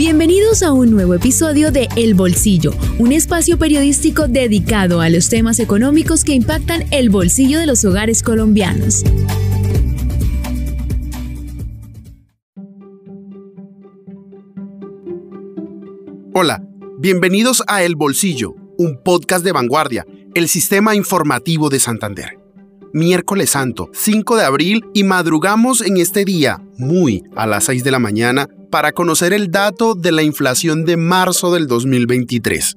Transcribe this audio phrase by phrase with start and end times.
[0.00, 5.60] Bienvenidos a un nuevo episodio de El Bolsillo, un espacio periodístico dedicado a los temas
[5.60, 9.04] económicos que impactan el bolsillo de los hogares colombianos.
[16.32, 16.64] Hola,
[16.96, 22.38] bienvenidos a El Bolsillo, un podcast de vanguardia, el sistema informativo de Santander.
[22.94, 27.90] Miércoles Santo, 5 de abril, y madrugamos en este día, muy a las 6 de
[27.90, 32.76] la mañana, para conocer el dato de la inflación de marzo del 2023.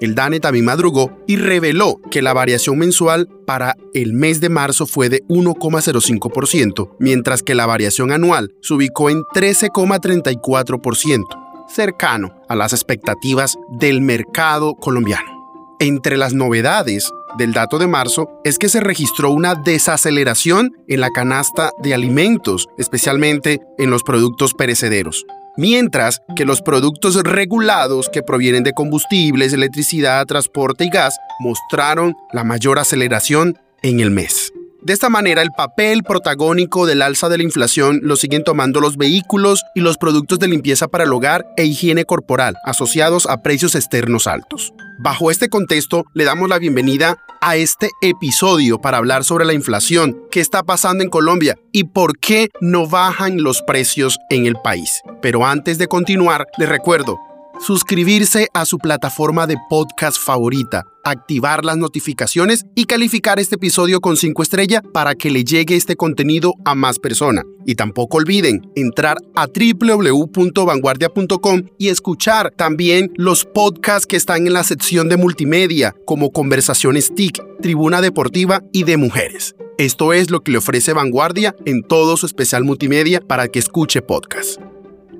[0.00, 4.86] El DANE también madrugó y reveló que la variación mensual para el mes de marzo
[4.86, 11.24] fue de 1,05%, mientras que la variación anual se ubicó en 13,34%,
[11.68, 15.76] cercano a las expectativas del mercado colombiano.
[15.80, 21.10] Entre las novedades del dato de marzo es que se registró una desaceleración en la
[21.10, 25.26] canasta de alimentos, especialmente en los productos perecederos.
[25.56, 32.44] Mientras que los productos regulados que provienen de combustibles, electricidad, transporte y gas mostraron la
[32.44, 34.52] mayor aceleración en el mes.
[34.80, 38.96] De esta manera, el papel protagónico del alza de la inflación lo siguen tomando los
[38.96, 43.74] vehículos y los productos de limpieza para el hogar e higiene corporal, asociados a precios
[43.74, 44.72] externos altos.
[45.00, 50.24] Bajo este contexto, le damos la bienvenida a este episodio para hablar sobre la inflación,
[50.28, 55.02] qué está pasando en Colombia y por qué no bajan los precios en el país.
[55.22, 57.16] Pero antes de continuar, les recuerdo,
[57.60, 64.16] suscribirse a su plataforma de podcast favorita, activar las notificaciones y calificar este episodio con
[64.16, 67.44] 5 estrellas para que le llegue este contenido a más personas.
[67.66, 74.64] Y tampoco olviden entrar a www.vanguardia.com y escuchar también los podcasts que están en la
[74.64, 79.54] sección de multimedia, como Conversaciones TIC, Tribuna Deportiva y de Mujeres.
[79.78, 84.02] Esto es lo que le ofrece Vanguardia en todo su especial multimedia para que escuche
[84.02, 84.60] podcast.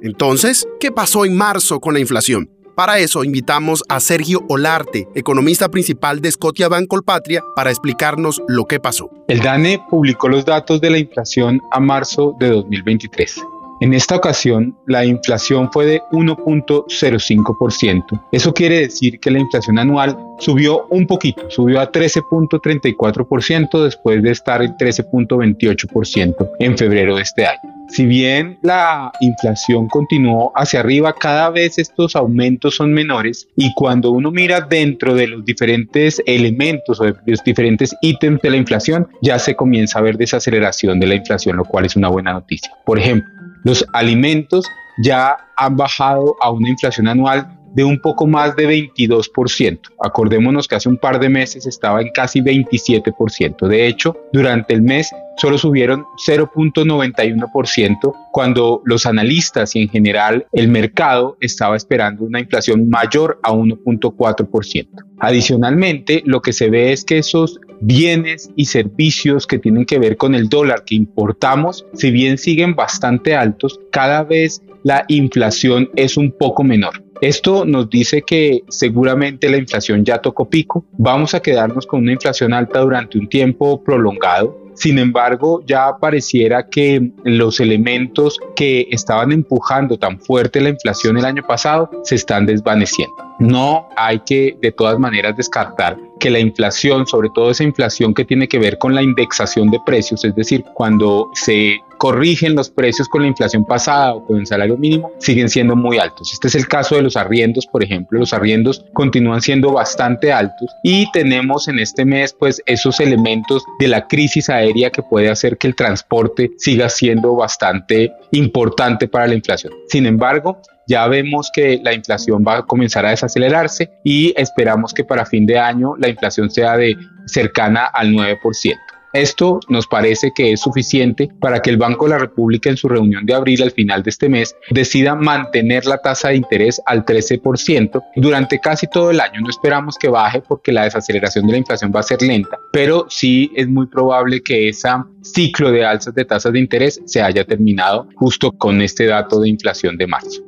[0.03, 2.51] Entonces, ¿qué pasó en marzo con la inflación?
[2.79, 8.67] Para eso invitamos a Sergio Olarte, economista principal de Scotia Bank Colpatria, para explicarnos lo
[8.67, 9.11] que pasó.
[9.27, 13.43] El DANE publicó los datos de la inflación a marzo de 2023.
[13.81, 18.29] En esta ocasión, la inflación fue de 1.05%.
[18.33, 24.31] Eso quiere decir que la inflación anual subió un poquito, subió a 13.34% después de
[24.31, 27.78] estar en 13.28% en febrero de este año.
[27.89, 34.11] Si bien la inflación continuó hacia arriba, cada vez estos aumentos son menores y cuando
[34.11, 39.09] uno mira dentro de los diferentes elementos o de los diferentes ítems de la inflación,
[39.23, 42.71] ya se comienza a ver desaceleración de la inflación, lo cual es una buena noticia.
[42.85, 43.29] Por ejemplo,
[43.65, 44.67] los alimentos
[45.03, 49.81] ya han bajado a una inflación anual de un poco más de 22%.
[50.03, 53.67] Acordémonos que hace un par de meses estaba en casi 27%.
[53.67, 60.69] De hecho, durante el mes solo subieron 0.91% cuando los analistas y en general el
[60.69, 64.89] mercado estaba esperando una inflación mayor a 1.4%.
[65.21, 70.17] Adicionalmente, lo que se ve es que esos bienes y servicios que tienen que ver
[70.17, 76.17] con el dólar que importamos, si bien siguen bastante altos, cada vez la inflación es
[76.17, 77.03] un poco menor.
[77.21, 82.13] Esto nos dice que seguramente la inflación ya tocó pico, vamos a quedarnos con una
[82.13, 84.57] inflación alta durante un tiempo prolongado.
[84.75, 91.25] Sin embargo, ya pareciera que los elementos que estaban empujando tan fuerte la inflación el
[91.25, 93.17] año pasado se están desvaneciendo.
[93.41, 98.25] No hay que de todas maneras descartar que la inflación, sobre todo esa inflación que
[98.25, 103.09] tiene que ver con la indexación de precios, es decir, cuando se corrigen los precios
[103.09, 106.33] con la inflación pasada o con el salario mínimo, siguen siendo muy altos.
[106.33, 108.19] Este es el caso de los arriendos, por ejemplo.
[108.19, 113.89] Los arriendos continúan siendo bastante altos y tenemos en este mes pues esos elementos de
[113.89, 119.35] la crisis aérea que puede hacer que el transporte siga siendo bastante importante para la
[119.35, 119.73] inflación.
[119.89, 125.05] Sin embargo, ya vemos que la inflación va a comenzar a desacelerarse y esperamos que
[125.05, 128.88] para fin de año la inflación sea de cercana al 9%.
[129.13, 132.89] Esto nos parece que es suficiente para que el Banco de la República en su
[132.89, 137.05] reunión de abril al final de este mes decida mantener la tasa de interés al
[137.05, 139.41] 13% durante casi todo el año.
[139.41, 143.07] No esperamos que baje porque la desaceleración de la inflación va a ser lenta, pero
[143.09, 144.89] sí es muy probable que ese
[145.23, 149.49] ciclo de alzas de tasas de interés se haya terminado justo con este dato de
[149.49, 150.43] inflación de marzo.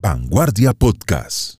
[0.00, 1.56] Vanguardia Podcast.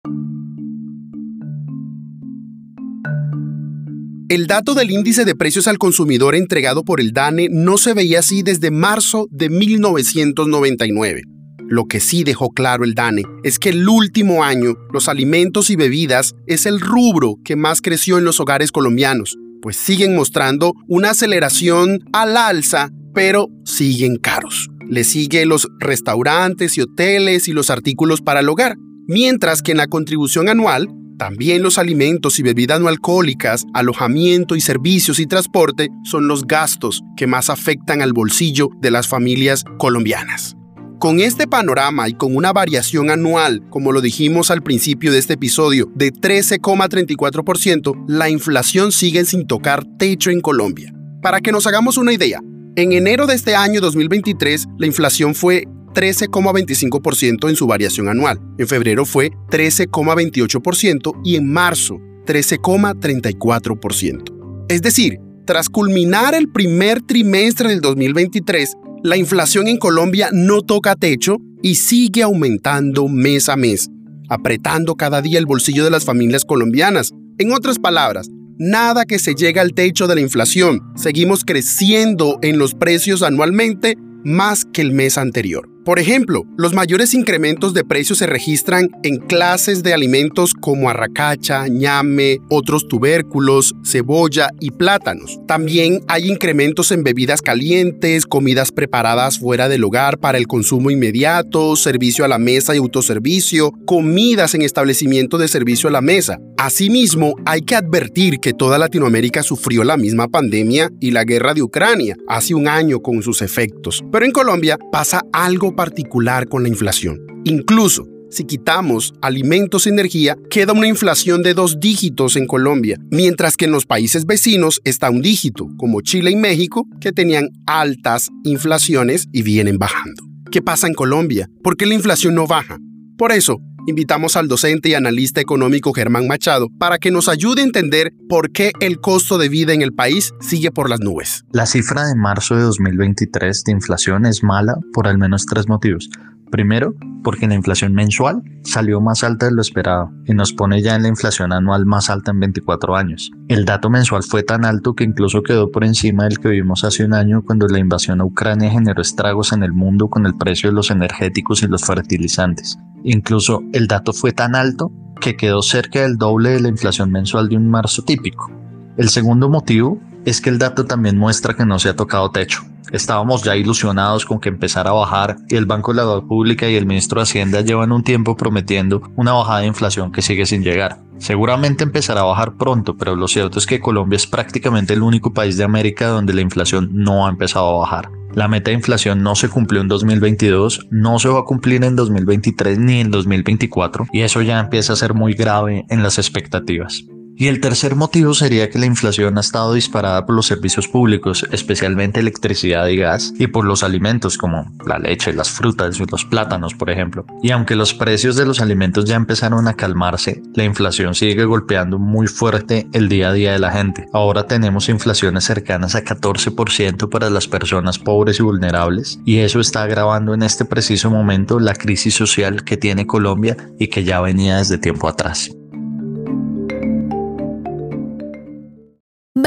[4.28, 8.18] El dato del índice de precios al consumidor entregado por el DANE no se veía
[8.18, 11.22] así desde marzo de 1999.
[11.66, 15.76] Lo que sí dejó claro el DANE es que el último año los alimentos y
[15.76, 21.12] bebidas es el rubro que más creció en los hogares colombianos, pues siguen mostrando una
[21.12, 24.68] aceleración al alza, pero siguen caros.
[24.90, 28.76] Le sigue los restaurantes y hoteles y los artículos para el hogar,
[29.06, 30.86] mientras que en la contribución anual
[31.18, 37.02] también los alimentos y bebidas no alcohólicas, alojamiento y servicios y transporte son los gastos
[37.16, 40.56] que más afectan al bolsillo de las familias colombianas.
[40.98, 45.34] Con este panorama y con una variación anual, como lo dijimos al principio de este
[45.34, 50.92] episodio, de 13,34%, la inflación sigue sin tocar techo en Colombia.
[51.22, 52.40] Para que nos hagamos una idea,
[52.74, 58.40] en enero de este año 2023, la inflación fue 13,25% en su variación anual.
[58.58, 64.66] En febrero fue 13,28% y en marzo 13,34%.
[64.68, 70.94] Es decir, tras culminar el primer trimestre del 2023, la inflación en Colombia no toca
[70.94, 73.88] techo y sigue aumentando mes a mes,
[74.28, 77.12] apretando cada día el bolsillo de las familias colombianas.
[77.38, 80.82] En otras palabras, nada que se llegue al techo de la inflación.
[80.96, 85.70] Seguimos creciendo en los precios anualmente más que el mes anterior.
[85.88, 91.66] Por ejemplo, los mayores incrementos de precios se registran en clases de alimentos como arracacha,
[91.66, 95.40] ñame, otros tubérculos, cebolla y plátanos.
[95.46, 101.74] También hay incrementos en bebidas calientes, comidas preparadas fuera del hogar para el consumo inmediato,
[101.74, 106.38] servicio a la mesa y autoservicio, comidas en establecimiento de servicio a la mesa.
[106.58, 111.62] Asimismo, hay que advertir que toda Latinoamérica sufrió la misma pandemia y la guerra de
[111.62, 114.04] Ucrania hace un año con sus efectos.
[114.12, 117.20] Pero en Colombia pasa algo particular con la inflación.
[117.44, 123.56] Incluso si quitamos alimentos y energía, queda una inflación de dos dígitos en Colombia, mientras
[123.56, 128.28] que en los países vecinos está un dígito, como Chile y México, que tenían altas
[128.42, 130.24] inflaciones y vienen bajando.
[130.50, 131.48] ¿Qué pasa en Colombia?
[131.62, 132.78] ¿Por qué la inflación no baja?
[133.16, 137.64] Por eso, invitamos al docente y analista económico Germán Machado para que nos ayude a
[137.64, 141.44] entender por qué el costo de vida en el país sigue por las nubes.
[141.52, 146.10] La cifra de marzo de 2023 de inflación es mala por al menos tres motivos.
[146.50, 150.94] Primero, porque la inflación mensual salió más alta de lo esperado y nos pone ya
[150.94, 153.30] en la inflación anual más alta en 24 años.
[153.48, 157.04] El dato mensual fue tan alto que incluso quedó por encima del que vimos hace
[157.04, 160.70] un año cuando la invasión a Ucrania generó estragos en el mundo con el precio
[160.70, 162.78] de los energéticos y los fertilizantes.
[163.04, 164.90] Incluso el dato fue tan alto
[165.20, 168.50] que quedó cerca del doble de la inflación mensual de un marzo típico.
[168.96, 172.62] El segundo motivo es que el dato también muestra que no se ha tocado techo.
[172.92, 176.68] Estábamos ya ilusionados con que empezara a bajar y el Banco de la Deuda Pública
[176.68, 180.46] y el ministro de Hacienda llevan un tiempo prometiendo una bajada de inflación que sigue
[180.46, 181.00] sin llegar.
[181.18, 185.32] Seguramente empezará a bajar pronto, pero lo cierto es que Colombia es prácticamente el único
[185.32, 188.10] país de América donde la inflación no ha empezado a bajar.
[188.34, 191.96] La meta de inflación no se cumplió en 2022, no se va a cumplir en
[191.96, 197.04] 2023 ni en 2024 y eso ya empieza a ser muy grave en las expectativas.
[197.40, 201.46] Y el tercer motivo sería que la inflación ha estado disparada por los servicios públicos,
[201.52, 206.24] especialmente electricidad y gas, y por los alimentos como la leche, las frutas y los
[206.24, 207.24] plátanos, por ejemplo.
[207.40, 212.00] Y aunque los precios de los alimentos ya empezaron a calmarse, la inflación sigue golpeando
[212.00, 214.08] muy fuerte el día a día de la gente.
[214.12, 219.84] Ahora tenemos inflaciones cercanas a 14% para las personas pobres y vulnerables, y eso está
[219.84, 224.56] agravando en este preciso momento la crisis social que tiene Colombia y que ya venía
[224.56, 225.52] desde tiempo atrás.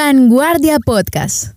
[0.03, 1.53] Vanguardia Podcast.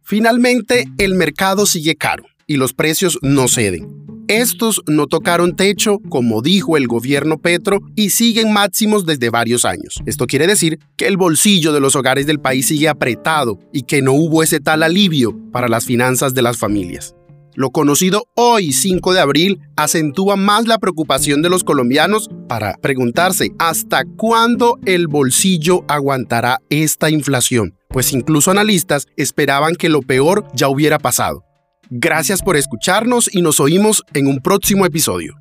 [0.00, 3.86] Finalmente, el mercado sigue caro y los precios no ceden.
[4.28, 10.00] Estos no tocaron techo, como dijo el gobierno Petro, y siguen máximos desde varios años.
[10.06, 14.00] Esto quiere decir que el bolsillo de los hogares del país sigue apretado y que
[14.00, 17.14] no hubo ese tal alivio para las finanzas de las familias.
[17.54, 23.50] Lo conocido hoy, 5 de abril, acentúa más la preocupación de los colombianos para preguntarse
[23.58, 30.68] hasta cuándo el bolsillo aguantará esta inflación, pues incluso analistas esperaban que lo peor ya
[30.68, 31.44] hubiera pasado.
[31.90, 35.34] Gracias por escucharnos y nos oímos en un próximo episodio.